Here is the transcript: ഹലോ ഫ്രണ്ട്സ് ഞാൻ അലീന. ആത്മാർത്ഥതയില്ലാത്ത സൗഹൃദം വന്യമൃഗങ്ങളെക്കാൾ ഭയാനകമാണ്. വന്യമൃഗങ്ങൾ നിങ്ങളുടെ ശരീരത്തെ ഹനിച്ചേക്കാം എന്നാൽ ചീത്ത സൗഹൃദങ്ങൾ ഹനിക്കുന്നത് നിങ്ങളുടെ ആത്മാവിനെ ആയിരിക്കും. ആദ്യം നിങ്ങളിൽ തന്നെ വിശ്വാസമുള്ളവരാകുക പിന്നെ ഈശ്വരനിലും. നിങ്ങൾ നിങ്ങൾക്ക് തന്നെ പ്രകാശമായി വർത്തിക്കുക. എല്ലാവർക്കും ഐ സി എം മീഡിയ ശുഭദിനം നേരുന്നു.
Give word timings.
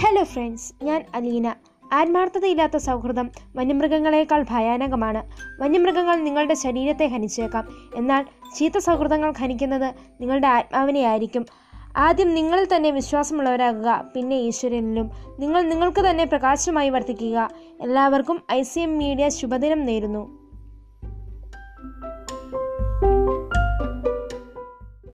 ഹലോ 0.00 0.22
ഫ്രണ്ട്സ് 0.22 0.84
ഞാൻ 0.84 1.04
അലീന. 1.14 1.54
ആത്മാർത്ഥതയില്ലാത്ത 1.92 2.76
സൗഹൃദം 2.76 3.30
വന്യമൃഗങ്ങളെക്കാൾ 3.56 4.44
ഭയാനകമാണ്. 4.50 5.30
വന്യമൃഗങ്ങൾ 5.60 6.16
നിങ്ങളുടെ 6.16 6.54
ശരീരത്തെ 6.54 7.06
ഹനിച്ചേക്കാം 7.06 7.68
എന്നാൽ 7.96 8.24
ചീത്ത 8.56 8.78
സൗഹൃദങ്ങൾ 8.78 9.32
ഹനിക്കുന്നത് 9.38 9.94
നിങ്ങളുടെ 10.20 10.46
ആത്മാവിനെ 10.46 11.00
ആയിരിക്കും. 11.00 11.46
ആദ്യം 11.96 12.34
നിങ്ങളിൽ 12.34 12.68
തന്നെ 12.76 12.90
വിശ്വാസമുള്ളവരാകുക 12.90 14.04
പിന്നെ 14.16 14.36
ഈശ്വരനിലും. 14.36 15.10
നിങ്ങൾ 15.38 15.62
നിങ്ങൾക്ക് 15.62 16.10
തന്നെ 16.10 16.24
പ്രകാശമായി 16.24 16.90
വർത്തിക്കുക. 16.90 17.50
എല്ലാവർക്കും 17.80 18.42
ഐ 18.52 18.62
സി 18.62 18.80
എം 18.80 18.98
മീഡിയ 18.98 19.28
ശുഭദിനം 19.28 19.84
നേരുന്നു. 19.84 20.48